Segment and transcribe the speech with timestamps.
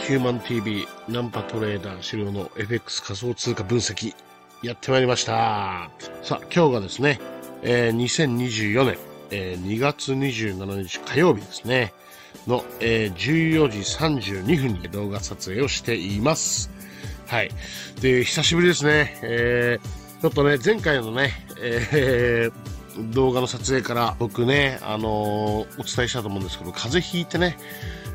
[0.00, 4.14] ヒューマン TV ナンパトレーダー資料の FX 仮想通貨分析
[4.62, 5.90] やってまいりました。
[6.22, 7.20] さあ、今日がですね、
[7.62, 8.98] えー2024年、
[9.30, 11.92] えー2月27日火曜日ですね、
[12.46, 16.70] の、えー14時32分に動画撮影をしています。
[17.26, 17.50] はい。
[18.00, 19.18] で、久しぶりですね。
[19.22, 22.52] えー、ちょっとね、前回のね、えー
[23.12, 27.58] 動画の撮影から僕ね、あのーお伝えしたと思うんですけど、風邪ひいてね、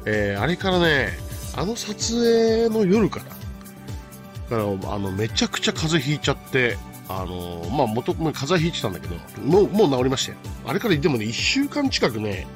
[0.05, 1.10] えーあれからね、
[1.55, 6.77] あの撮影の夜から、からあのめちゃくちゃ風邪ひいちゃって、
[7.10, 10.38] あのまあ元々風邪ひいてたんだけど、もうもう治りましたよ。
[10.66, 12.48] あれからでもね、1週間近くね、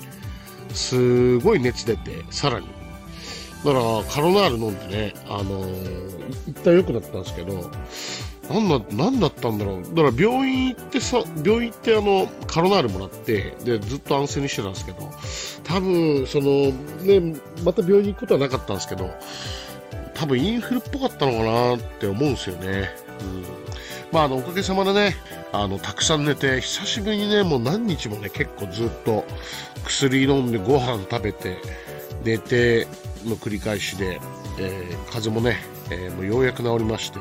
[0.74, 2.68] すごい熱出て、さらに。
[3.66, 5.68] だから、カロナール飲んでね、あの
[6.48, 7.72] 一旦良くなったんですけど、
[8.50, 9.82] なんだ、なんだったんだろう。
[9.96, 15.10] だから病院行ってさ、病院行ってあの、カロナールもらって、で、ずっと安静にしてたんですけど、
[15.64, 16.72] 多分、その、
[17.04, 19.10] ね、また病院に行くことはなかったんですけど、
[20.14, 22.90] 多分インフルっぽかったのかなって思うんですよね。
[23.22, 23.44] うん。
[24.12, 25.16] まあ、あの、おかげさまでね、
[25.52, 29.26] あの、たくさん寝て、久しぶりにね、もう何日もね、結構ずっと
[29.84, 31.58] 薬飲んでご飯食べて、
[32.24, 32.88] 寝て
[33.26, 34.20] の繰り返しで、
[34.60, 35.58] えー風もね、
[35.90, 37.20] えーもうようやく治りまして、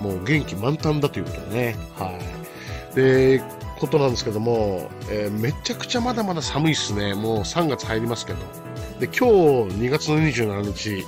[0.00, 2.18] もう元気満タンだということでね、は
[2.92, 2.94] い。
[2.96, 3.42] で、
[3.78, 7.14] ことなんですけども、えーめちゃくちゃまだまだ寒いっすね。
[7.14, 8.38] もう3月入りますけど。
[8.98, 11.04] で、今日2月の27日、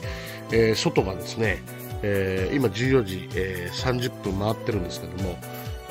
[0.52, 1.62] えー外がですね、
[2.02, 5.38] えー今14時、え30分回ってるんですけども、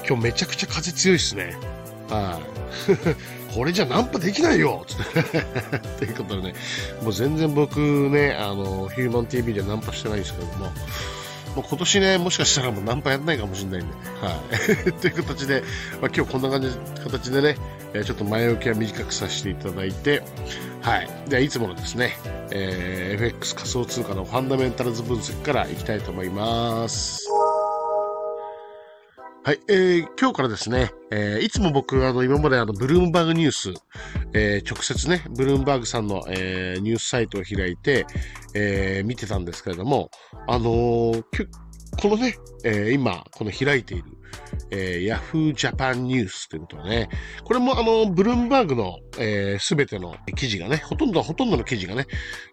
[0.07, 1.57] 今日めちゃくちゃ風強いっすね。
[2.09, 3.53] はい。
[3.53, 5.03] これじゃナンパできないよつって。
[5.97, 6.55] ということでね、
[7.01, 10.71] もう全然僕ね、あの、ヒューマン TV でナンパしてないんですけども、
[11.59, 14.41] もう今年ね、もしかしたらもうナンパやんないかもしれないんで、は
[14.87, 14.93] い。
[15.01, 15.61] という形で、
[16.01, 16.69] まあ、今日こんな感じ、
[17.03, 17.57] 形でね、
[17.93, 20.23] えちょっと前置きは短くさせていただいて、
[20.81, 21.09] はい。
[21.27, 22.17] では、いつものですね、
[22.51, 27.28] えー FX 仮想通貨のファンダメンタルズ分析からいきたいと思います。
[29.41, 33.73] はい、えー今日からですね、えーいつも僕、あの、今まであの、ブルームバーグニュース、
[34.33, 38.05] えー直接ね、ブルームバーグさんの、えーニュースサイトを開いて、
[38.53, 40.11] えー見てたんですけれども、
[40.47, 41.23] あのー
[42.01, 42.35] このね、
[42.65, 44.03] えー今、この開いている、
[44.71, 47.09] えー、Yahoo Japan News ということでね、
[47.43, 52.05] これもあの、ブルームバーグのすべ、えー全ての記事がね、ほとんど、ほとんどの記事がね、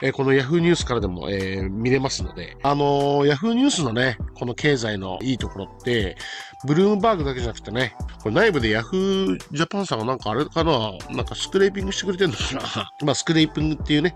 [0.03, 6.17] えーこの Yahoo ニュースからでも、えー見れますので、あのー、Yahoo ニュースのね、この経済のいいところって、
[6.67, 12.93] ブルームバーグだけじゃなくてね、これ内部で Yahoo Japan さんがなんかあれかな、なんかスクレーピングしてくれてるのかな。
[13.05, 14.15] まあ、スクレーピングっていうね、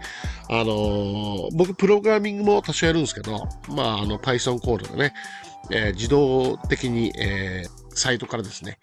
[0.49, 5.15] あのー僕、プログラミングも多少やるんですけど、まあ、あの、Python コードでね、
[5.73, 8.79] えー自動的に、えーサイトからですね、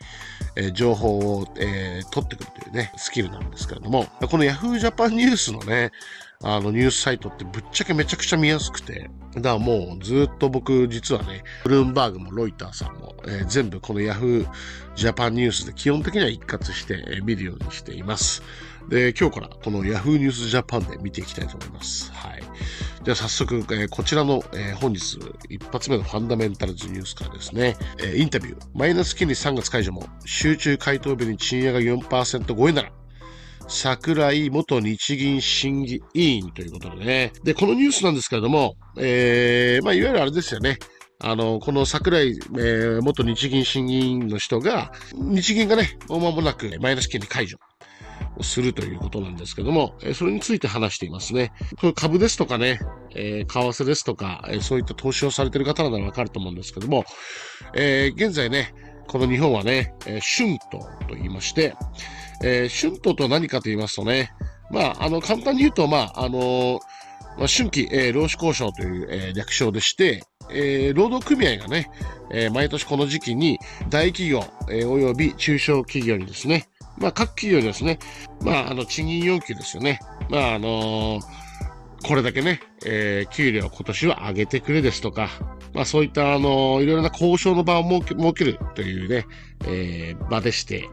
[0.57, 5.91] え情報を、え取ってくるというね、スキルなんですけれども、この Yahoo Japan ニュースのね、
[6.43, 14.45] あのニュースサイトってぶっちゃけめちゃくちゃ見やすくて、だからもうずっと僕実はね、ブルームバーグもロイターさんも、えー全部この Yahoo
[14.95, 18.43] Japan ニュースで基本的には一括して、え見るようにしています。
[18.89, 22.11] で、今日からこの Yahoo ニュースジャパンで見ていきたいと思います。
[22.13, 22.43] はい。
[23.03, 25.17] では早速、えーこちらの、えー本日
[25.49, 32.91] 一発目のファンダメンタルズニュースからですね、えーインタビュー、マイナス金利3月解除も集中回答日に賃上げ4%超えなら、
[33.67, 37.33] 桜井元日銀審議委員ということでね。
[37.43, 40.77] で、このニュースなんですけれども、えーまあ、いわゆるあれですよね。
[41.19, 47.57] あの、この桜井、えー元日銀審議委員の人が、日銀がね、もう間もなくマイナス金利解除
[48.43, 51.51] するということなんですけども、えそれについて話していますね。
[51.79, 52.79] これ株ですとかね、
[53.15, 57.05] え為替ですとか、えそういった投資をされている方ならわかると思うんですけども、
[57.73, 58.73] え現在ね、
[59.07, 61.75] この日本はね、え春闘と言いまして、
[62.43, 64.31] え春闘と何かと言いますとね、
[64.69, 66.79] まあ、あの、簡単に言うと、まあ、あの
[67.37, 71.89] ま、春季、えー労使交渉という、えー略称でして、えー労働組合がね、
[72.31, 73.59] え毎年この時期に
[73.89, 76.67] 大企業、えーおよび中小企業にですね、
[76.99, 77.99] まあ、各企業ですね、
[78.41, 79.99] まあ、あの、賃金要求ですよね。
[80.29, 81.19] まあ、あの
[82.03, 85.29] これだけね、えー給料今年は上げてくれですとか、
[85.73, 89.25] まあそういったあの、いろいろな交渉の場を設け設けるというね、
[89.65, 90.87] えー場でして、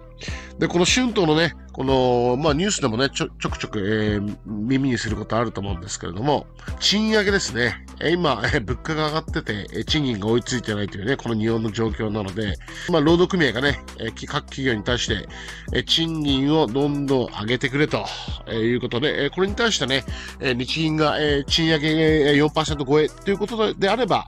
[0.59, 6.47] で、この春闘のね、この、まあニュースでもね、ちょちょくちょく、えー耳にすることあると思うんですけれども、
[6.79, 7.85] 賃上げですね。
[8.01, 12.55] え今、えー物価が上がってて、えー賃金が追いついてないというね、この日本の状況なので、
[12.91, 15.27] まあ労働組合がね、えー各企業に対して、
[15.73, 18.05] えー賃金をどんどん上げてくれと、
[18.47, 20.05] えーいうことで、えーこれに対してね、
[20.41, 24.27] えー日銀が、えー賃上げ4%超えということであれば、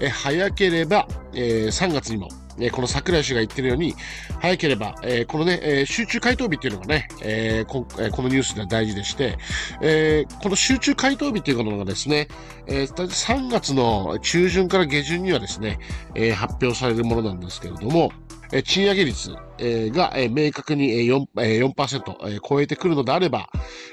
[0.00, 3.94] えー早ければ、えー3月にも、え、この桜井氏が言ってるように、
[4.40, 9.38] 早ければ、え、このね、え、集中回答日っていうのがね、えこえ、このニュースでは大事でして、
[9.80, 12.28] え、この集中回答日っていうのがですね、
[12.66, 15.78] えー、3月の中旬から下旬にはですね、
[16.14, 18.12] え、発表されるものなんですけれども、
[18.52, 23.48] え賃上げ率、えが、え明確に 4%, え4%、え超えてくるのであれば、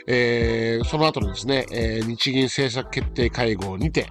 [0.07, 4.07] えその後のですね、え日銀政策決定会合にて、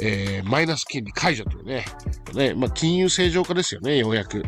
[0.00, 1.84] えー、マイナス金利解除というね、
[2.34, 4.42] ねまあ、金融正常化ですよね、ようやく。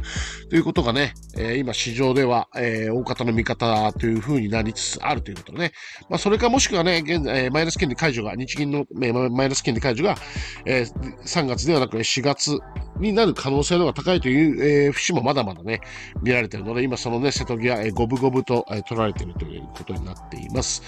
[0.48, 5.72] ということがね、えー、今市場では、えー、大方の見方という風になりつつあるということね。
[6.08, 10.16] まあ、それかもしくはね、現在、えー、マイナス金利解除が、日銀の、えー、マイナス金利解除が、
[10.64, 12.58] えー、3月ではなく4月
[12.98, 15.80] になる可能性の方が高いという、えー、節もまだまだね、
[16.22, 20.82] 見られているので、今そのね、瀬戸際、え、五分五分と、えー、取られているということになっています。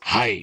[0.00, 0.42] はい。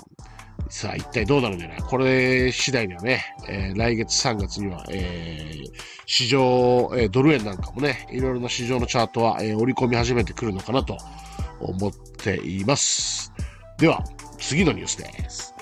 [0.69, 5.71] さあ、一体どうなるんだろうこれ次第にはね、えー、来月3月には、えー、
[6.05, 10.97] 市場、えー、ドル円なんかもね、いろいろな市場のチャートは、えー、織り込み始めてくるのかなと
[11.59, 13.31] 思っています。
[13.77, 14.03] では、
[14.39, 15.53] 次のニュースです。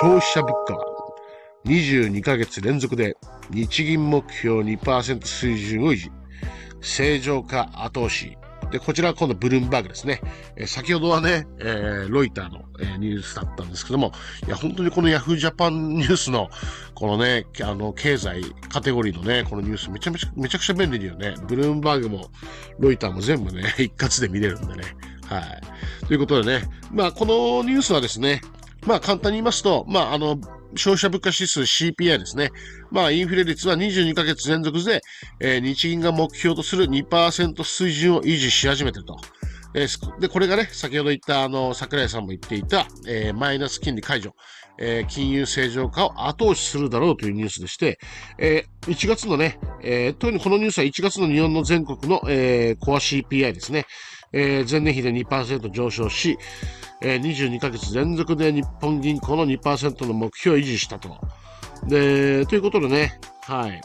[0.00, 0.84] 消費者物価は
[1.64, 3.16] 22ヶ月連続で
[3.50, 6.10] 日銀目標2%水準を維持。
[6.80, 8.36] 正常化後押し。
[8.70, 10.20] で、こちらは今度ブルームバーグですね。
[10.56, 14.12] えー、先ほどはね、えー、ロイターの、えー、ニュースだったんですけども、
[14.46, 16.48] いや、本当にこのヤフージャパンニュースの、
[16.94, 21.34] このね、あの、経済カテゴリーのね、このニュースめちゃめちゃ、めちゃくちゃ便利だよね。
[21.46, 22.30] ブルームバーグも、
[22.78, 24.82] ロイターも全部ね、 一括で見れるんでね。
[25.26, 26.06] はい。
[26.06, 28.40] ということでね、まあ、このニュースはですね、
[28.86, 30.38] まあ、簡単に言いますと、まあ、あの、
[30.74, 32.50] 消費者物価指数 CPI ですね。
[32.90, 35.02] まあ、インフレ率は22ヶ月連続で、
[35.40, 39.18] えー、日銀が目標とする2%水準を維持し始めてると。
[39.74, 44.34] えー、で、これがね、先ほど言った、あの、桜井さんも言っていた、えー、マイナス金利解除、
[44.78, 47.98] え、金融正常化を後押しするだろうというニュースでして、
[48.38, 53.86] え、1月のね、え、特にこのニュースは1月の日本の全国の、え、コア CPI ですね。
[54.32, 56.38] えー、前年比で2%上昇し、
[57.00, 61.16] えー、22ヶ月連続で日本銀行の2%の目標を維持したと。
[61.86, 63.80] で、ということでね、はい。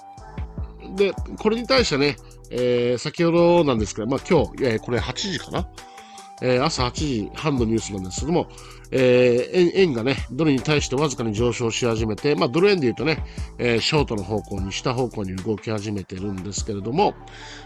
[0.96, 2.16] で、これに対してね、
[2.52, 5.68] えー、先ほどなんですけど、まあ今日、えー、これ8時かな
[6.44, 8.48] えー、朝8時半のニュースなんですけども、
[8.92, 13.24] えー、円がね、ドルに対してわずかに上昇し始めて、まあ、ドル円で言うとね、
[13.58, 17.16] えー、ショートの方向に、下方向に動き始めてるんですけれども、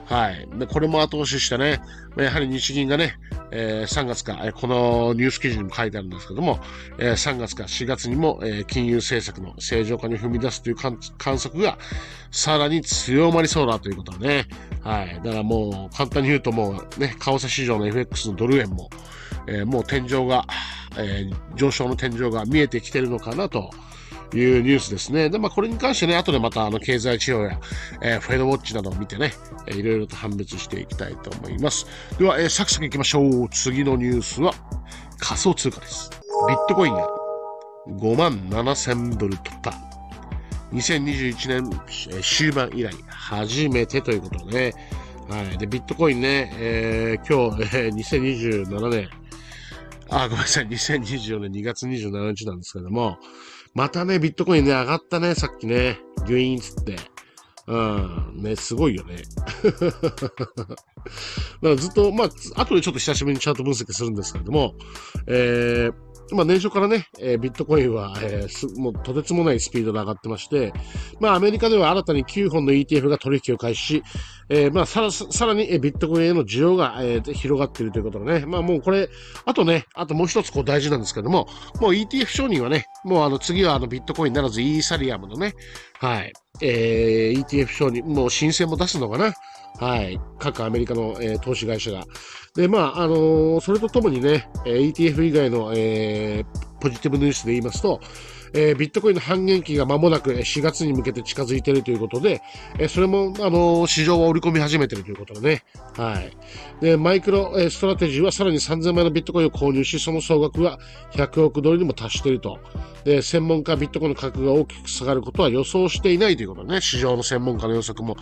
[0.06, 0.48] はい。
[0.58, 1.82] で、これも後押ししてね、
[2.18, 3.16] やはり日銀がね、
[3.52, 6.60] えー、3月か、えこのニュース記事にも書いてあるんですけども、
[6.98, 10.98] えー、3月か4月にも、えー、金融政策の正常化に踏み出すという観
[11.38, 11.78] 測が
[12.32, 14.48] さらに強まりそうだということはね、
[14.82, 15.22] はい。
[15.24, 18.90] だからもう簡単に言うともうね、為替市場の FX のドル円も、
[19.48, 20.46] えー、もう天井が、
[20.98, 23.70] えー、上昇の天井が見えてきてるのかなと
[24.34, 25.30] いうニュースですね。
[25.30, 27.60] で、まあ、これに関してね、後でまた、あの、経済指標や、
[28.02, 29.34] えー、フェードウォッチなどを見てね、
[29.68, 31.86] えー、いろいろと判別していきたいと思います。
[32.18, 33.50] では、えー、サクサク行きましょう。
[33.50, 34.54] 次のニュースは、
[35.20, 36.10] 仮想通貨です。
[36.48, 37.08] ビットコインが
[37.88, 39.88] 5万7000ドル突破。
[40.74, 44.98] 2021年終盤以来、初めてということでね。
[45.30, 45.58] はい。
[45.58, 49.10] で、ビットコインね、えー、今日、えー、2027年、
[50.10, 53.18] あ、ごめんなさい、2024年2月27日なんですけども、
[53.78, 56.96] またね、ビットコインね、上がったね、さっきね、ギュイーンつって。
[57.68, 59.18] うん、ね、すごいよね。
[59.62, 60.00] だか
[61.62, 64.74] らずっと、まあ、後でちょっと久しぶりにチャート分析するんですけれども、
[65.28, 65.94] えー、
[66.32, 70.74] まあ、年初からね、えー、ビットコインは、えー、もうとてつもないスピードで上がってまして、
[71.20, 74.04] まあ、アメリカでは新たに9本の ETF が取引を開始し、
[74.50, 79.10] えー、まあ、さら、さらに、えビットコインへの需要が、えー、広がっているということでね、まあ、もうこれ、
[79.46, 81.48] あとね、あともう一つこう大事なんですけども、
[81.82, 85.54] もう ETF 承認はね、もうあの次はあのビットコインならずイーサリアムのね、
[86.00, 89.34] はい、えー、ETF 承認、もう申請も出すのかな。
[89.80, 90.20] はい。
[90.40, 92.04] 各アメリカの、えー、投資会社が。
[92.56, 98.02] で、まあ、あのー、それとともにね、ETF 以外の、えー、ポジティブニュースで言いますと、
[98.54, 102.42] えー、ビットコインの半減期が間もなく4月に向けて近づいているということで、
[102.80, 105.64] えー、それも、あのー、市場は織り込み始めているということでね。
[105.96, 106.32] はい。
[106.82, 110.80] で、マイクロ、えストラテジーはさらに3000万のビットコインを購入し、その総額は
[111.14, 112.60] 100億ドルにも達していると。
[113.04, 116.82] で、専門家ビットコインの価格が大きく下がることは予想していないということね。
[116.82, 118.16] 市場の専門家の予測も。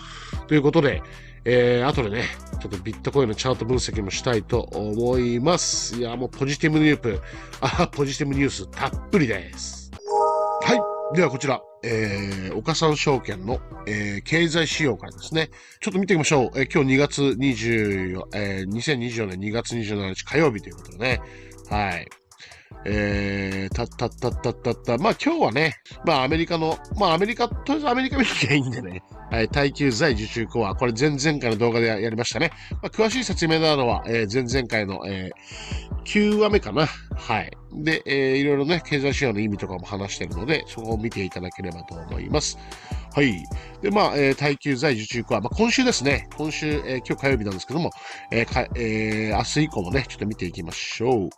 [0.48, 1.02] ということで、
[1.46, 2.24] えー、後でね、
[2.60, 5.96] ちょっとビットコインのチャート分析もしたいと思います。
[5.98, 7.22] いや、もうポジティブニュープ、
[7.62, 9.92] あ、ポジティブニュースたっぷりです。
[10.62, 10.76] は
[11.14, 11.16] い。
[11.16, 15.52] ではこちら、えー、岡三証券の、えー、経済仕様からですね。
[15.80, 16.60] ちょっと見てみましょう。
[16.60, 21.22] えー、今日2月24、えー、2024年2月27日火曜日ということでね。
[21.70, 22.08] はい。
[22.86, 24.98] えー、たったったったったった。
[24.98, 25.76] まあ今日はね、
[26.06, 29.04] まあアメリカの、まあアメリカ、とりあえずアメリカ見なきゃいいんでね。
[29.32, 30.76] はい、耐久財受注コア。
[30.76, 32.52] これ前々回の動画でやりましたね。
[32.72, 36.86] まあ、詳しい説明などは、えー、前々回の、えー、9話目かな。
[36.86, 37.52] はい。
[37.74, 42.58] で、えー、いろいろね、経済指標の意味とかも話してるので、そこを見ていただければと思います。
[43.14, 43.44] はい。
[43.82, 45.42] で、まあ、えー、耐久財受注コア。
[45.42, 46.30] まあ、今週ですね。
[46.38, 47.92] 今週、えー、今日火曜日なんですけども、
[48.32, 51.30] えーかえー、明日以降もね、ちょっと見ていきましょう。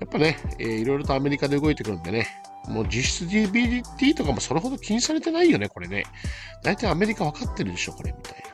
[0.00, 2.26] やっぱね、えー、いろいろとアメリカで動いてくるんでね、
[2.68, 6.04] もう実質 DBT とかもそれほど気にされてないよね、これね。
[6.62, 8.48] 大体アメリカ分かってるでしょ、これ、みたいな。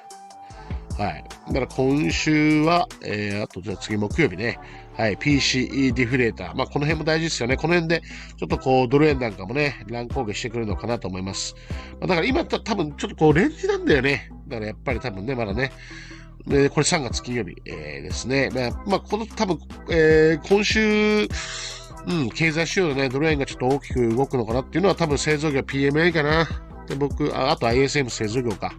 [0.97, 1.25] はい。
[1.49, 4.59] だから今週は、えー、あとじゃあ次木曜日ね。
[4.97, 5.17] はい。
[5.17, 6.55] PCE ディフレーター。
[6.55, 7.57] まあ、この辺も大事ですよね。
[7.57, 8.03] この辺で、
[8.39, 11.57] ちょっとこう、ドル円なんかもね、乱高下してくるのかなと思います。
[12.01, 14.31] まあ、だから今た多分ちょっとこう、レンジなんだよね。
[14.47, 15.73] だからやっぱり多分ね、まだね。
[16.47, 18.51] で、これ3月金曜日、えー、ですね。
[18.87, 19.59] まあ、この多分、
[19.91, 21.29] えー、今週、
[22.07, 26.47] うん、経済指標でね、ドル円がちょっと大きく動くのかなっていうのは多分製造業 PMA かな。
[26.87, 28.75] で、僕、ああと ISM 製造業か。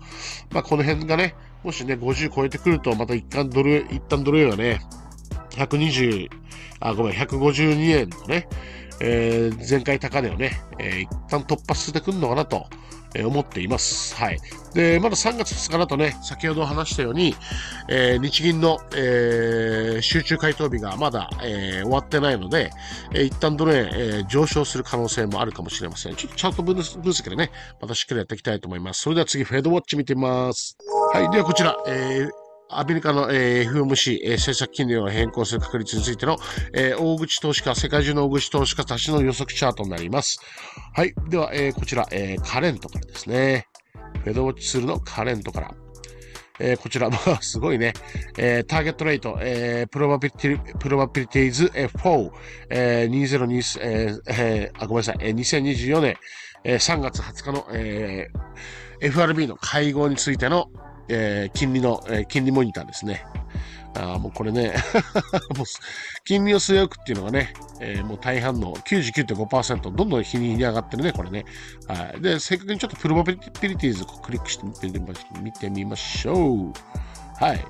[0.52, 4.80] まあ、この辺がね、もしね、50超えてくると、また一旦ドル、一旦ドル円はね、
[5.52, 6.30] 120、
[6.82, 8.48] あ、ごめん、152円のね、
[9.02, 12.68] えー、前回高値をね、えー、一旦突破してくるのかなと。
[13.16, 14.16] え思っています。
[14.16, 14.40] はい。
[14.74, 17.36] で、まだ3月2日だとね、先ほど話したように、
[17.90, 22.72] えー、日銀の、えー、集中回答日がまだ、えー、終わってないので、
[23.14, 26.16] えー、一旦ドル円、えー、上昇する可能性もあるかもしれません。
[26.16, 29.02] ちょっとチャート分析でね、またしっかりやっていきたいと思います。
[29.02, 30.78] それでは次、フェードウォッチ見てみます。
[31.14, 31.30] はい。
[31.32, 32.45] ではこちら、えー
[32.78, 36.38] アメリカの、えー、 FOMC、えー、政策金利を変更する確率についての、
[36.74, 40.40] えー、大口投資家、世界中の大口投資家たちの予測チャートになります。
[40.94, 41.14] はい。
[41.30, 43.68] では、えー、こちら、えー、カレントからですね。
[44.24, 45.72] フェドウォッチツールの Currentから。
[46.60, 47.94] えー、こちら、まあ、すごいね。
[48.38, 52.32] えー、 Target Rate、えー、 Probability、Probabilities、えー、4、
[52.70, 56.16] えー、2020、えー、えー、あ、ごめんなさい、えー、2024年、
[56.64, 60.70] えー、3月20日の、えー、FRB の会合についての、
[61.08, 63.26] えー、金利の、えー、金利モニターですね。
[63.98, 64.76] あもうこれね、
[66.26, 71.46] 金利を据え置くっていうのがね、えー、もう大半の99.5%、どんどん日に日に上がってるね、これね。
[71.88, 72.22] はい。
[72.22, 74.66] で、正確にちょっとプロバビリティーズをクリックして
[75.40, 76.74] 見てみましょう。
[77.38, 77.66] はい。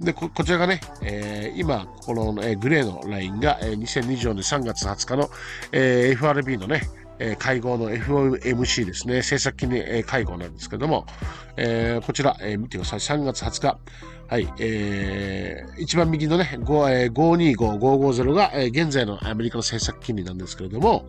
[0.00, 5.30] で、こ、こちらがね、えー、今、この、えー、グレーのラインが、えー、2024年3月20日の、
[5.70, 6.82] えー、FRB のね、
[7.18, 11.06] え会合の FOMC ですね、政策金利、会合なんですけども、
[11.56, 12.98] えー、こちら、えー、見てください。
[12.98, 13.78] 3月20日。
[14.32, 21.04] はい、えー、一番右のね、525550が、えー、現在のアメリカの政策金利なんですけれども、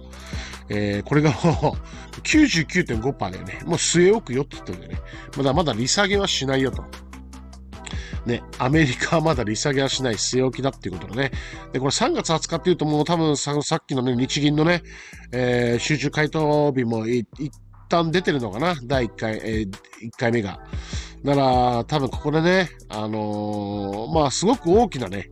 [0.68, 3.60] えー、これがもう99.5%だよね。
[3.66, 5.02] もう据え置くよって言ってるんでね。
[5.38, 6.84] まだまだ利下げはしないよと。
[8.26, 11.32] ね、アメリカはまだ利下げはしない据え置きだっていうことでね。
[11.74, 14.82] で、これ3月20日っていうともう多分ささっきのね、日銀のね、
[15.32, 17.28] えー、集中回答日も一
[17.90, 18.76] 旦出てるのかな？
[18.84, 20.60] 第1回、えー、1回目が。
[21.24, 25.30] だから、多分ここでね、あのー、まあ、すごく大きなね、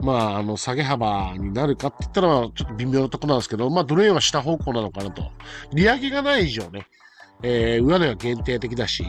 [0.00, 5.30] まあ、あの、下げ幅になるかって言ったら、ちょっと微妙なとこなんですけど、まあ、ドル円は下方向なのかなと。
[5.72, 6.86] 利上げがない以上ね、
[7.42, 9.04] えー、上値は限定的だし、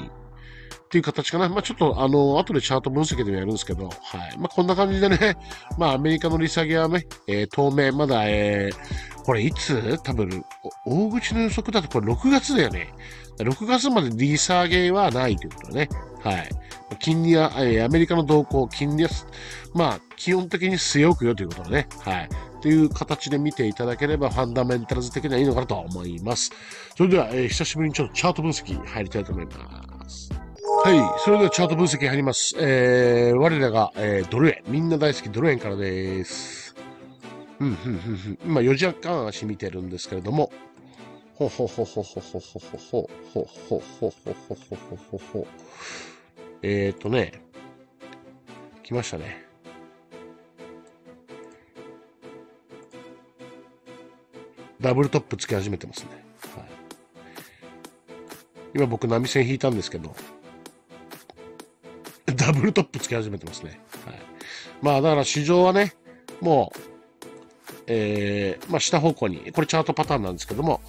[0.91, 1.47] っていう形かな。
[1.47, 3.91] まあ、ちょっと、あの、後でチャート分析でもやるんですけど、は
[4.27, 4.37] い。
[4.37, 5.37] まあ、こんな感じでね、
[5.79, 9.97] まあ、アメリカの利下げはね、えー、当面、まだ、えー、これいつ？
[10.03, 10.43] 多分、
[10.85, 12.93] 大口の予測だとこれ6月だよね。
[13.37, 15.89] 6月まで利下げはないということだね。
[16.21, 16.49] はい。
[16.99, 19.09] 金利は、えー、アメリカの動向、金利は、
[19.73, 21.87] まあ、基本的に据え置くよということだね。
[22.01, 22.29] はい。
[22.61, 26.51] という形で見ていただければ、ファンダメンタルズ的にはいいのかなと思います。
[26.97, 30.41] それでは、えー、久しぶりにちょっとチャート分析入りたいと思います。
[30.83, 31.19] はい。
[31.19, 32.55] それではチャート分析入ります。
[32.57, 34.63] えー、我らが、えー、ドル円。
[34.67, 36.75] みんな大好きドル円からです。
[37.59, 38.39] うん、うん、うん、うん。
[38.43, 40.51] 今4時間足見てるんですけれども、
[41.35, 42.69] ほほほほほほほほ
[42.99, 45.47] ほほほほほほほほほほ
[46.63, 47.43] えーとね、
[48.81, 49.45] 来ましたね。
[54.81, 56.09] ダブルトップつけ始めてますね。
[56.55, 56.69] はい、
[58.73, 60.15] 今僕波線引いたんですけど、
[62.35, 63.79] ダブルトップつけ始めてますね。
[64.05, 64.19] はい。
[64.81, 65.93] まあ、だから市場はね、
[66.39, 66.79] もう、
[67.87, 70.81] えー、まあ、下方向に、これチャートパターンなんですけども、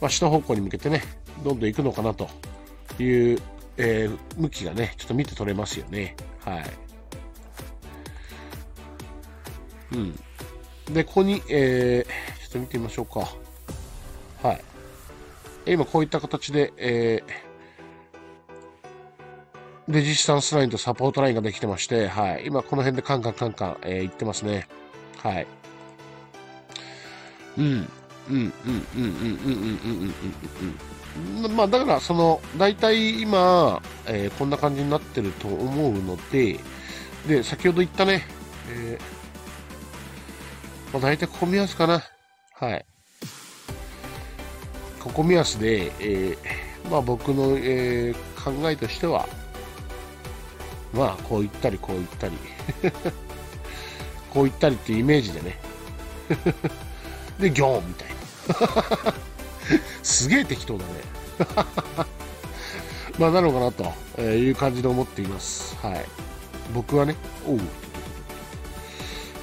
[0.00, 1.02] まあ、下方向に向けてね、
[1.44, 2.28] どんどん行くのかなと
[2.98, 3.40] いう、
[3.76, 6.16] えー、向きがね、ちょっと見て取れますよね。
[6.44, 6.64] はい。
[9.92, 10.20] うん。
[10.94, 13.28] で、ここに、えー、ちょっと見てみましょうか。
[14.42, 14.64] はい。
[15.66, 17.45] 今こういった形で、えー、
[19.88, 22.46] レジスタンスラインとサポートラインができてまして、はい。
[22.46, 24.66] 今この辺でカンカンカンカン、えー、行ってますね。
[25.18, 25.46] はい。
[27.56, 27.64] うん。
[27.64, 27.92] うん、うん、
[28.28, 29.12] うん、うん、うん、うん、
[29.44, 30.14] うん、うん、
[31.40, 31.44] うん。
[31.44, 36.58] うんまあ、だから、その、大体今、えー、こんな感じになってると思うので、
[37.26, 38.26] で、先ほど言ったね、
[38.68, 42.02] えー、まあ、大体ここ目安かな。
[42.54, 42.84] はい。
[45.00, 49.28] ここ目安で、えー、まあ僕の、えー、考えとしては、
[50.92, 52.34] まあこう言ったりこう言ったり
[54.30, 55.58] こう言ったりっていうイメージでね
[57.38, 58.08] で、ギョーンみたい
[59.06, 59.14] な
[60.02, 60.90] すげえ適当だね
[63.18, 65.74] まあなのかなという感じで思っています。
[65.76, 66.04] はい。
[66.74, 67.16] 僕はね、
[67.46, 67.60] おう。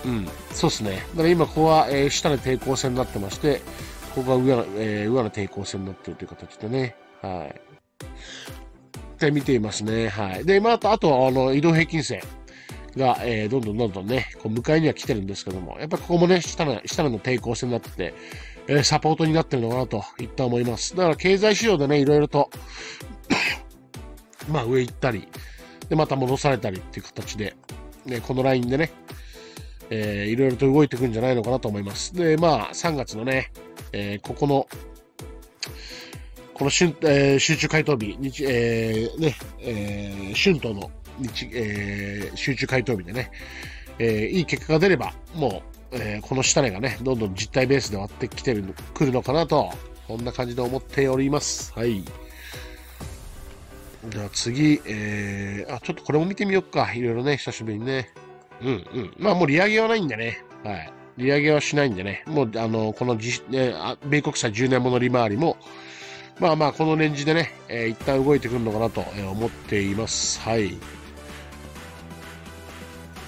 [0.06, 1.06] うん、そうですね。
[1.12, 3.62] だから今ここは、え、下の抵抗線になってまして、
[4.14, 6.96] ここが上の、えー、上の抵抗線になってるという形でね。
[7.22, 7.62] はい。
[9.26, 10.10] で見ていますね。
[10.10, 10.46] はい。
[10.46, 12.22] で、まあ、あと、あの、移動平均線
[12.96, 18.14] が、えー、どんどんどんどんね、こう迎えには来てるんですけども、やっぱここもね、下の、下の抵抗線になってて、
[18.68, 20.96] えー、サポートになってるのかなといった思います。
[20.96, 22.50] だから経済市場でね、いろいろと
[24.50, 25.28] まあ上行ったり、
[25.90, 27.56] で、また戻されたりっていう形で、
[28.06, 28.92] ね、このラインでね、
[29.90, 32.14] えー、いろいろと動いていくんじゃないのかなと思います。
[32.16, 33.52] で、まあ、3月のね、
[33.92, 34.68] えー、ここの、
[36.64, 40.90] この春、えー、集中回答日、日えー、ね、えー、春闘の
[41.20, 43.32] 日、えー、集中回答日でね、
[44.00, 49.74] えー、いい結果が出れば、もう、えー、この下値がね、どんどん実体ベースで割ってきてる、くるのかなと、
[50.08, 51.74] こんな感じで思っております。
[51.78, 52.02] はい。
[54.08, 56.94] じゃあ次、えー、あ、ちょっとこれも見てみようか。
[56.94, 58.10] いろいろね、久しぶりにね。
[58.62, 59.14] うんうん。
[59.20, 60.42] まあもう利上げはないんでね。
[60.64, 60.94] はい。
[61.18, 62.24] 利上げはしないんでね。
[62.26, 63.74] もう、あの、このじ、ね、
[64.06, 65.58] 米国債10年もの利回りも、
[66.40, 70.40] まあまあ、このレンジでね、えー、一旦動いてくるのかなと思っています。
[70.40, 70.78] はい。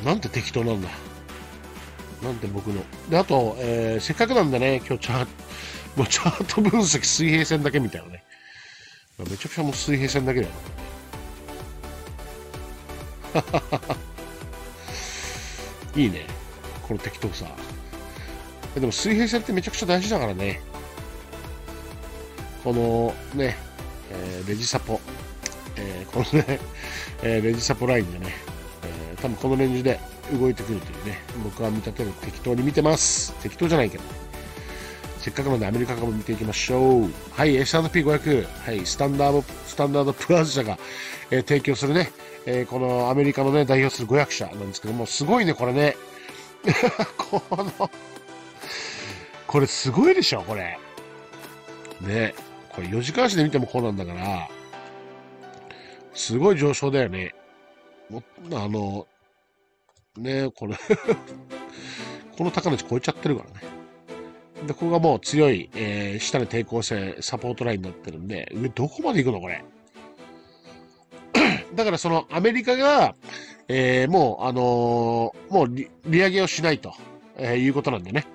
[0.03, 0.89] なんて適当なんだ。
[2.23, 2.81] なんて僕の。
[3.09, 5.29] で、あと、えー、せっかくなんでね、今日チャート、
[6.01, 8.23] もうチャート分析水平線だけみたいなね。
[9.19, 10.53] めちゃくちゃもう水平線だけだよ。
[15.95, 16.25] いいね。
[16.87, 17.45] この適当さ。
[18.73, 20.61] でも水平線ってめちゃくちゃ大事だからね。
[22.65, 23.55] このね、
[24.09, 24.99] えー、レジサポ。
[25.77, 26.59] えー、このね、
[27.21, 28.33] えー、レジサポラインでね、
[29.11, 29.99] えー、多分このレンジで
[30.33, 33.33] 動いてくるというね、僕は見立てる適当に見てます。
[33.43, 34.03] 適当じゃないけど。
[35.19, 37.09] せっかくなのでアメリカ株見ていきましょう。
[37.31, 40.79] はい、S&P500、はい、スタンダード、スタンダードプラス社が、
[41.29, 42.11] えー、提供するね、
[42.47, 45.95] えー、このアメリカのね、代表する500社なんですけども、すごいね、これね。
[47.17, 47.89] この
[49.45, 50.79] これすごいでしょ、これ。
[52.01, 52.33] ね。
[52.75, 54.49] これ4時間足で見てもこうなんだから、
[56.13, 57.33] すごい上昇だよね。
[58.09, 58.21] も
[58.53, 59.07] あの、
[60.17, 60.75] ねこれ
[62.37, 63.75] この高値超えちゃってるからね。
[64.67, 69.63] で、ここがもう強い、えー、下の抵抗線、サポートラインになってるんで、上どこまで行くのこれ。
[71.75, 73.15] だからそのアメリカが、
[73.67, 75.75] えー、もう、あのー、もう
[76.09, 76.93] 利上げをしないと、
[77.37, 78.25] えー、いうことなんでね。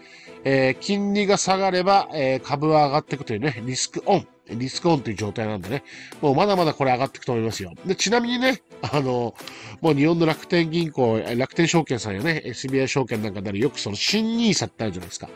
[0.44, 4.26] えー、金利が下がれば、えー、株は上がっていくというね、リスクオン。
[4.48, 5.84] リスクオンという状態なんでね、
[6.20, 7.72] もうまだまだこれ上がっていくと思いますよ。
[7.86, 9.34] で、ちなみにね、あの、
[9.80, 15.28] もう日本の楽天銀行、楽天証券さんやね、SBI 証券なんかでよくその新ニーサってあるじゃないですか。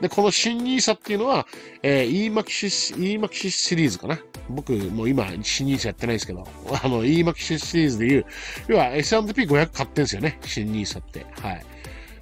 [0.00, 1.46] で、この新ニーサっていうのは、
[1.82, 4.18] えー、e マキシス、e マキシスシリーズかな。
[4.50, 6.46] 僕、もう今、新ニーサやってないですけど、
[6.82, 8.26] あの、e マキシスシリーズでいう、
[8.68, 11.24] 要は S&P500 買ってんですよね、新ニーサって。
[11.40, 11.64] はい。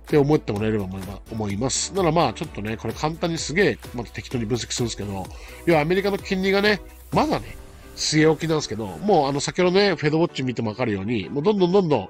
[0.04, 0.84] って思ってもらえれば
[1.32, 1.94] 思います。
[1.94, 5.26] ならまあ、ちょっとね、これ簡単にすげえ、また適当に分析するんですけど、
[5.64, 7.56] 要はアメリカの金利がね、まだね、
[7.96, 12.08] 据え置きなんですけど、もうあの先ほどね、フェドウォッチ見てもわかるように、もうどんどんどんどん、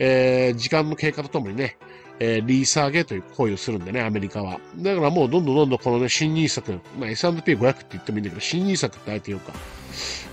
[0.00, 1.76] えー、時間の経過とともにね、
[2.18, 4.58] えー、リーサーゲという行為をするんでね、アメリカは。
[4.76, 9.52] だからもうどんどんどんどんこのね、新ニーサク、まあ、S&P500 って言ってもいいんだけど、新ニーサクってあえて言うか。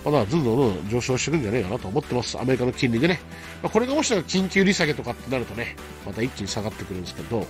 [0.06, 2.38] まだどんどんどんどん上昇してるんじゃないかなと思ってます。
[2.39, 3.19] アメリカの金利でね。
[3.62, 7.46] まあ、これがもしか緊急利下げとかってなるとね、また一気に下がってくるんですけど、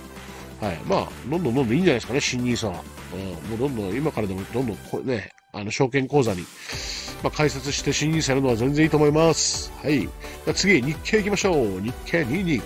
[0.60, 0.78] はい。
[0.86, 2.82] まあ、どんどんどんどんいいんじゃないですかね、新ニーサは。
[3.12, 6.44] うん、もうどんどん、今からでもどんどんこね、あの、証券口座に、
[7.24, 9.72] まあ、解説して新ニーサやるのは全然いいと思います。
[9.82, 10.06] はい。
[10.54, 11.80] 次、日経行きましょう。
[11.80, 12.60] 日経225。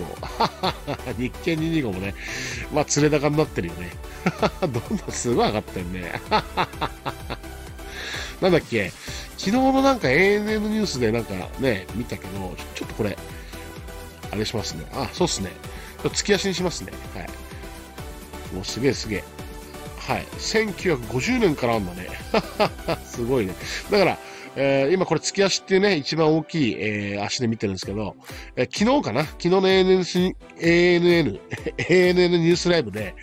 [1.17, 2.13] 日経225もね、
[2.73, 3.89] まあ、釣れ高になってるよね。
[4.59, 6.11] どんどんすごい上がってんね。
[8.41, 8.91] なんだっけ
[9.37, 13.17] 昨日のなんか ANN ニュースでなんかね、見たけど、ちょっとこれ、
[14.29, 14.85] あれしますね。
[14.91, 15.53] あ、そうっすね。
[16.13, 16.91] 月足にしますね。
[17.15, 17.29] はい。
[18.53, 19.23] もうすげえすげえ。
[19.99, 20.25] はい。
[20.37, 22.09] 1950年からあんだね。
[23.05, 23.53] すごいね。
[23.89, 24.19] だから、
[24.55, 28.15] えー、今これ月足っていうね、一番大きい、えー、足で見てるんですけど、
[28.55, 29.23] えー、昨日かな？
[29.25, 31.39] 昨日の ANN、ANN、
[31.77, 33.15] ANN ニュースライブで、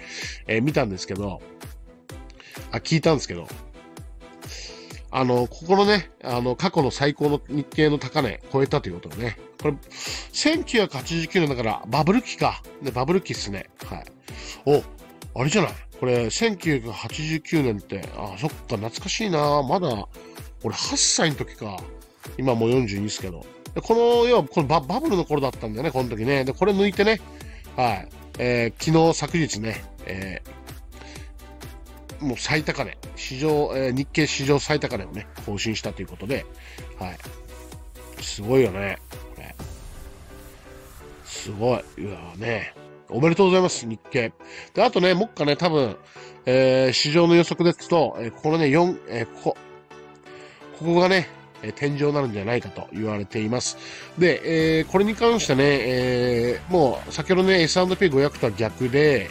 [0.46, 1.40] えー、見たんですけど、
[2.72, 3.48] あ、聞いたんですけど、
[5.10, 9.38] あの、ここのね、あの、過去の最高の日経の高値超えたということでね。
[9.60, 9.74] これ、
[10.32, 12.62] 1989年だからバブル期か。
[12.82, 13.70] ね、バブル期っすね。
[13.86, 14.04] はい。
[14.66, 14.82] お、
[15.40, 15.72] あれじゃない？
[15.98, 19.88] これ、1989年って、あ、そっか、懐かしいなまだ、
[20.66, 21.80] 俺8歳の時か。
[22.38, 23.46] 今もう42ですけど。
[23.74, 26.44] でこの、要は、このバブルの頃だったんだよね、この時ね。
[26.44, 27.20] で、これ抜いてね、
[27.76, 28.08] はい。
[28.38, 36.44] えー、昨日、昨日ね、えー、もう最高値、史上、えー、日経史上最高値をね、更新したということで、
[36.98, 37.18] はい。
[38.20, 38.98] すごいよね、
[39.36, 39.54] これ。
[41.24, 41.84] すごい。
[42.02, 42.74] いやね、
[43.08, 44.32] おめでとうございます、日経。
[44.74, 45.96] で、あとね、もっかね、多分、
[46.44, 49.56] えー、市場の予測ですと、えー、このね、4、えー、ここ、
[50.78, 51.28] ここがね、
[51.62, 53.78] え、天井なるんじゃないかと言われています。
[54.18, 59.30] で、えー、これに関してね、えー、もう先ほどね、S&P500 とは逆で、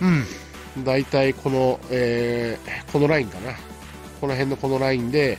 [0.00, 3.52] うん、大体この、えー、このラインかな。
[4.20, 5.38] この辺のこのラインで、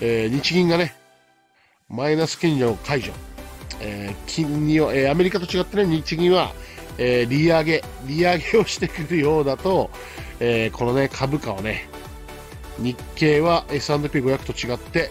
[0.00, 0.94] え、日銀がね、
[1.88, 3.12] マイナス金利を解除。
[3.80, 6.52] え、金利を、え、アメリカと違ってね、日銀は、
[6.98, 9.90] え、利上げ、利上げをしてくるようだと、
[10.40, 11.88] え、このね、株価をね、
[12.78, 15.10] 日経は S&P500 と違って、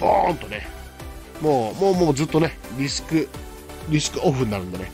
[0.00, 0.66] ボーンとね、
[1.40, 3.28] もう、もう、もうずっとね、リスク、
[3.88, 4.90] リスクオフになるんでね、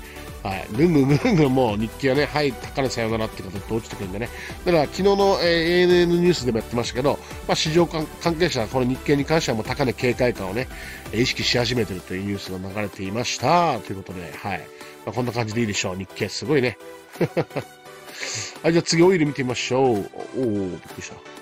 [0.46, 4.28] はい、ぐんぐんぐんぐんもう日経はね、はい、高値さよならって形で落ちてくるんでね。
[4.64, 8.06] だから昨日の、え、ANN ニュースでもやってましたけど、まあ、市場関
[8.38, 10.68] 係者はこの日経に関してはもう高値警戒感をね、
[11.12, 13.80] 意識し始めてるというニュースが流れていました。
[13.80, 14.60] ということで、はい。
[15.04, 15.96] まあ、こんな感じでいいでしょう。
[15.96, 16.78] 日経すごいね。
[18.62, 19.84] はい、じゃあ次オイル見てみましょう。
[19.84, 21.35] おお、びっくりした。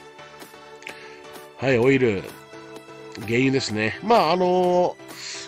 [1.59, 2.23] はい、オイル。
[3.27, 3.99] 原油ですね。
[4.03, 4.97] まあ、あの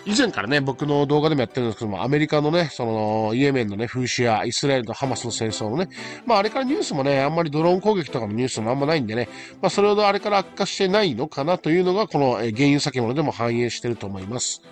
[0.06, 5.88] ー、以前からね、僕の動画でもやってるんですけども、アメリカのね、その、イエメンのね、風刺やイスラエルとハマスの戦争のね、
[6.24, 9.28] まあ、あれからニュースもね、あんまりドローン攻撃とかのニュースもあんまないんでね、
[9.60, 14.62] まあ、それほどあれから悪化してないのかなというのが、この、え原油先物でも反映してると思います。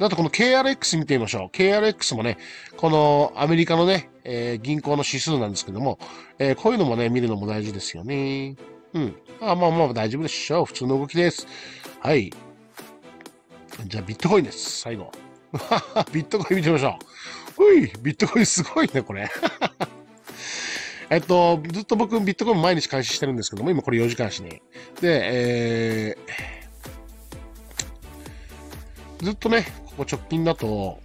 [0.00, 1.56] あとこの KRX 見てみましょう。
[1.56, 2.38] KRX もね、
[2.78, 5.98] このアメリカのね、えー、銀行の指数なんですけども、
[6.38, 8.56] えー、こういうのもね、見るのも大事ですよね。
[8.94, 9.16] うん。
[9.40, 10.64] あまあまあ大丈夫でしょう。
[10.66, 11.46] 普通の動きです。
[12.00, 12.32] はい。
[13.86, 14.80] じゃあビットコインです。
[14.80, 15.10] 最後。
[16.12, 17.52] ビットコイン見てみましょう。
[17.56, 19.30] ほい、ビットコインすごいね、これ。
[21.10, 24.62] えっと、ずっと僕ビットコイン毎日開始してるんですけども、今これ4時間しね。
[25.00, 31.00] で、えー、ずっとね、ここ直近だと、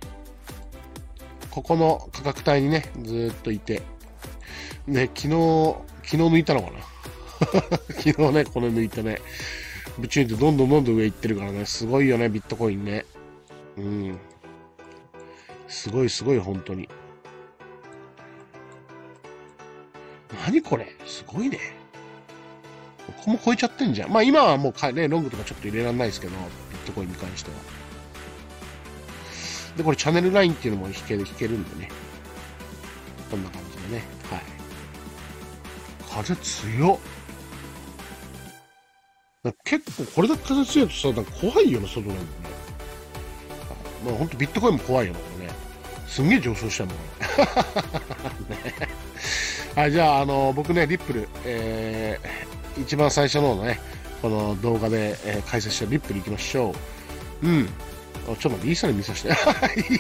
[1.52, 3.82] ここの価格帯にね、ずっといて、
[4.86, 6.80] ね、昨日、昨日抜いたのかな
[8.04, 9.22] 昨日ね、これ抜いてね、
[9.98, 13.06] ブチューンってどんどんどんどん上行ってるからね、すごいよね、ビットコインね。
[13.78, 14.20] うん。
[15.68, 16.90] すごいすごい、本当に。
[20.46, 20.96] 何これ？
[21.06, 21.60] すごいね。
[23.06, 24.12] ここも超えちゃってんじゃん。
[24.12, 26.38] まあ今はもうね、ロングとかちょっと入れられないですけど、ビ
[26.78, 27.58] ットコインに関しては。
[29.78, 31.92] で、これチャンネルラインっていうのも引ける、引けるんでね。
[33.30, 34.04] こんな感じでね。
[34.30, 34.42] はい。
[36.10, 37.17] 風強っ。
[39.64, 42.28] 結構これだけ風強いとさ、なんか怖いよな、外なんだね。
[44.06, 45.54] まあ本当ビットコインも怖いよな、これね。
[46.08, 47.02] すんげえ上昇したもん、ね。
[49.76, 53.80] はい、じゃあ、あの、僕ね、リップル、えー、一番最初のね、
[54.22, 56.74] この動画で、えー、解説したリップル行きましょ
[57.44, 57.48] う。
[57.48, 57.66] うん。
[57.66, 59.30] ちょっと待って、イーサリアム見させて。
[59.30, 59.32] イ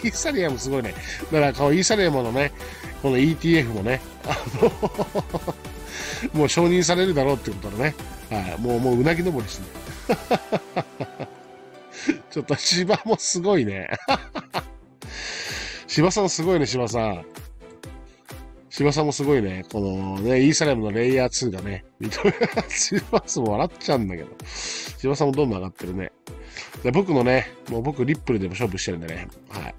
[0.10, 0.96] ーサリアムすごいね。
[1.32, 2.52] だから、このイーサリアムのね、
[3.02, 4.72] この ETF もね、あの
[6.34, 7.96] もう承認されるだろうってことでね。
[8.30, 9.68] はい、もう、もううなぎ登りですね。
[12.30, 13.90] ちょっと芝もすごいね。
[15.88, 17.26] 芝さんすごいね、芝さん。
[18.70, 19.66] 芝さんもすごいね。
[19.72, 22.34] このね、イーサレムのレイヤー2がね、認め、
[22.70, 24.30] 芝さんも笑っちゃうんだけど。
[24.46, 26.12] 芝さんもどんどん上がってるね。
[26.84, 29.28] で僕のね、もう僕リップルでも勝負してるんでね。
[29.50, 29.76] はい。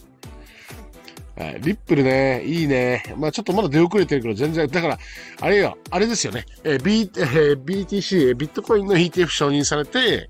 [1.39, 3.15] はい、リップルね、いいね。
[3.17, 4.99] まあちょっとまだ出遅れてるけど、全然、だから、
[5.41, 6.45] あれよ、あれですよね。
[6.65, 10.29] えー、B、えー、BTC、ビットコインの ETF 承認されて、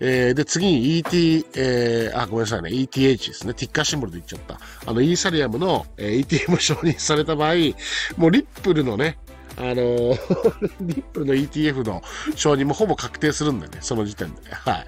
[0.00, 3.54] えー、で、次に ET、えー、あ、ごめんなさいね、ETH ですね。
[3.54, 4.58] ティッカーシンボルで言っちゃった。
[4.90, 7.54] あの、イーサリアムの、えー、ETF 承認された場合、
[8.16, 9.18] もうリップルのね、
[9.60, 12.02] あのー、 リップルの ETF の
[12.34, 14.40] 承認もほぼ確定するんだよね、その時点で。
[14.50, 14.86] はい。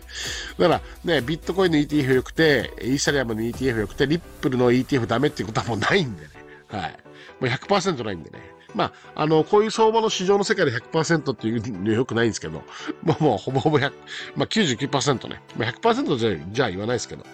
[0.59, 6.31] だから、ね、ビットコインの ETF 良くて、イーサリアムの ETF 良くて、リップルの ETF ダメっていうことはもうないんでね。
[6.69, 6.91] はい。
[7.41, 8.39] もう100%ないんでね。
[8.75, 12.63] まあ、あの、こういう相場の市場の世界で100%っていうのはよくないんですけど、
[13.03, 13.93] もうもうほぼほぼ100、
[14.37, 15.43] まあ99%ね。
[15.59, 17.27] まあ、100%じゃじゃ言わないですけど、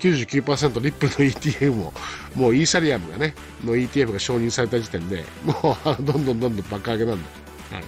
[0.00, 1.92] 99%リップルの ETF も、
[2.34, 7.28] もうイーサリアムがね、の ETF が承認された時点で、もう、どんどんどんどん爆上げなんだよ。
[7.72, 7.84] はい。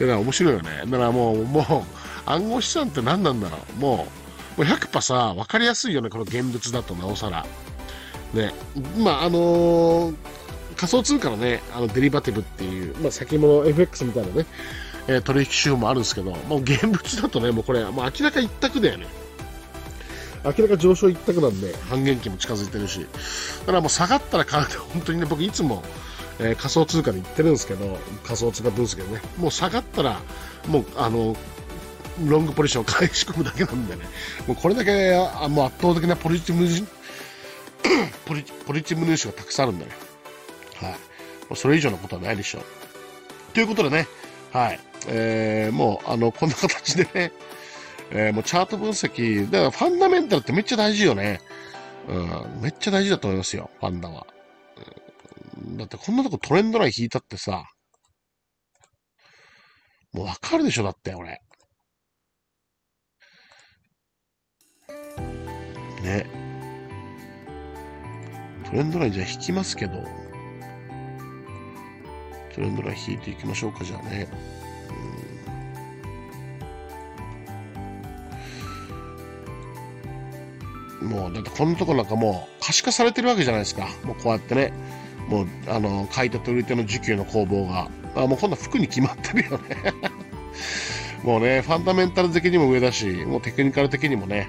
[0.00, 0.82] だから面白いよね。
[0.86, 3.80] だからもう、もう、暗号資産って何なんだろう。
[3.80, 4.06] も
[4.56, 7.46] う、もう100%さ、分かりやすいよね、この現物だとなおさら。
[8.34, 8.52] ね。
[8.98, 10.14] まあ、あのー、
[10.76, 14.46] 仮想通貨のね、あのデリバティブっていう、まあ、先物 FX みたいなね、
[15.06, 19.06] えー、取引手法もあるんですけど、もう現物だとね、もうこれ、もう明らか一択だよね。
[20.44, 23.06] 明らか上昇一択なんで、半減期も近づいてるし、
[23.60, 25.82] だからもう下がったら買うって本当にね、僕いつも、
[26.38, 30.20] えー、仮想通貨で言ってるんですけど、仮想通貨分析でね、もう下がったら、
[30.66, 31.36] もう、あの、
[32.24, 34.02] ロングポジションを返し込むだけなんでね、
[34.46, 36.86] もうこれだけ、あもう圧倒的なポジティブ、
[38.26, 39.92] ポジポジティブニュースがたくさんあるんだね。
[40.76, 40.90] はい。
[40.90, 40.96] も
[41.52, 42.62] うそれ以上のことはないでしょう。
[43.54, 44.08] ということでね、
[44.52, 44.80] はい。
[45.08, 47.32] えー、もう、あの、こんな形でね、
[48.14, 51.40] えー、もうチャート分析、だからファンダメンタルってめっちゃ大事よね。
[52.08, 54.26] うん、めっちゃ大事だと思いますよ、ファンダは。
[55.76, 57.64] だってこんなとこトレンドライン引いたってさ、
[60.12, 61.40] もうわかるでしょ、だって、俺。
[66.02, 66.26] ね。
[68.66, 69.94] トレンドラインじゃ引きますけど、
[72.54, 74.28] トレンドライン引いていきましょうか、じゃあね。
[81.12, 83.88] もう、だってこのとこなんかもう可視化されてるわけじゃないですか。
[84.04, 84.72] もうこうやってね。
[85.28, 87.88] もう、あの、買い手と売り手の需給の攻防が。
[88.14, 89.76] あもう今度は服に決まってるよね。
[91.24, 94.48] もうね、ファンダメンタル的にも上だし、もうテクニカル的にもね、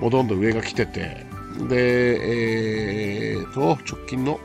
[0.00, 1.26] もうどんどん上が来てて、
[1.68, 4.38] で、えーと、直近の、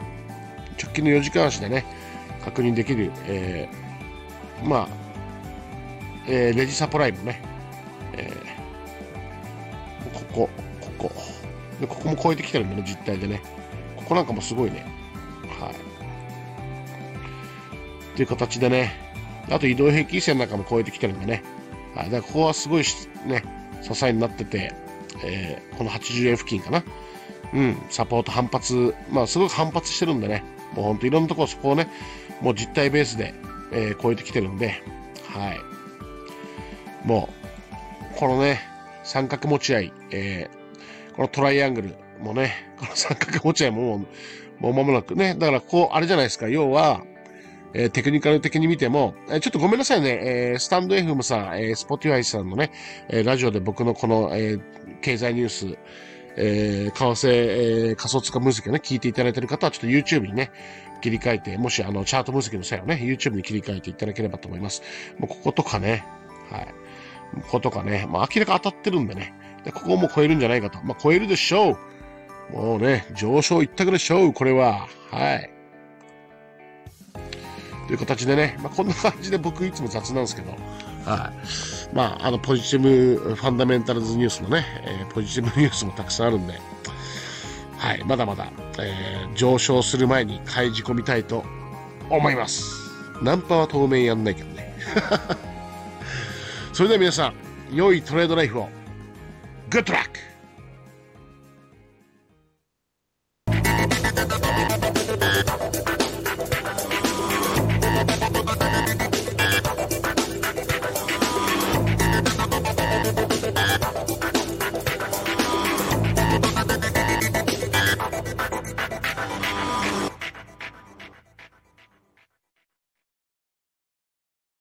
[0.82, 1.86] 直近の4時間足でね、
[2.44, 4.88] 確認できる、えー、まあ、
[6.28, 7.42] えー、レジサプライもね、
[12.10, 13.42] も超えてきてるんだね、実態でね。
[13.98, 14.86] ここなんかもすごいね。
[15.60, 15.76] はい。
[18.16, 19.10] という形でね。
[19.52, 21.44] あと移動平均線なんかも超えてきてるんでね。
[21.96, 22.10] はい。
[22.12, 22.84] だからここはすごい
[23.26, 23.44] ね、
[23.82, 24.74] 支えになってて、
[25.24, 26.84] えー、この80円付近かな。
[27.54, 30.44] うん、サポート反発、まあすごく反発してるんでね、
[30.76, 31.90] もうほんといろんなところそこをね、
[32.42, 33.34] もう実体ベースで、
[33.72, 34.84] えー、超えてきてるんで、
[35.34, 35.60] はい。
[37.08, 37.30] も
[38.14, 38.62] う、このね、
[39.04, 40.59] 三角持ち合い、えー、
[41.20, 44.06] このトライアングルもね、この三角持ち合いもも
[44.62, 47.04] う、もう間もなくね、だからこう、あれじゃないですか、要は、
[47.74, 52.72] えー、テクニカル的に見ても、えー、ちょっとごめんなさいね、えー、スタンド FM さん、えー、スポティファイさんのね、
[53.10, 54.62] えー、ラジオで僕のこの、えー、
[55.02, 55.78] 経済ニュース、
[56.38, 60.52] えー、為替、えー、仮想通貨分析をね、聞いていただいている方は、ちょっと YouTube にね、
[61.02, 64.84] 切り替えて、もしあの、チャート分析の際はね、YouTube に切り替えていただければと思います。
[65.18, 66.06] もうこことかね、
[66.50, 66.68] はい。
[67.42, 70.80] こことかね、まあ明らか当たってるんでね、でここも超えるんじゃないかと。
[70.84, 71.78] まあ超えるでしょ
[72.52, 72.54] う。
[72.54, 74.88] もうね、上昇一択でしょう、これは。
[75.12, 75.50] はい。
[77.88, 80.52] という形でね、まあこんな感じで僕いつも雑なんですけど、
[81.06, 81.32] は
[81.92, 81.96] い。
[81.96, 86.54] まあ、あの、ポジティブファンダメンタルズニュースもね、えー、ポジティブニュースもたくさんあるんで、
[87.78, 91.44] はい、まだまだ、えー、上昇する前に買い仕込みたいと
[92.10, 92.76] 思います。
[93.24, 94.76] ナンパは当面やんないけどね。
[96.74, 97.34] それでは皆さん、
[97.76, 98.70] 良いトレードライフを。
[99.70, 100.20] Good luck!